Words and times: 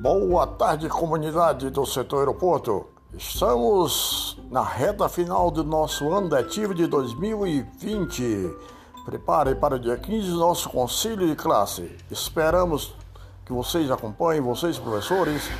Boa 0.00 0.46
tarde, 0.46 0.88
comunidade 0.88 1.68
do 1.68 1.84
setor 1.84 2.20
aeroporto. 2.20 2.86
Estamos 3.12 4.38
na 4.50 4.62
reta 4.62 5.10
final 5.10 5.50
do 5.50 5.62
nosso 5.62 6.10
ano 6.10 6.34
letivo 6.34 6.74
de 6.74 6.86
2020. 6.86 8.50
Prepare 9.04 9.54
para 9.56 9.74
o 9.74 9.78
dia 9.78 9.98
15 9.98 10.30
nosso 10.30 10.70
conselho 10.70 11.28
de 11.28 11.36
classe. 11.36 11.94
Esperamos 12.10 12.94
que 13.44 13.52
vocês 13.52 13.90
acompanhem, 13.90 14.40
vocês 14.40 14.78
professores, 14.78 15.50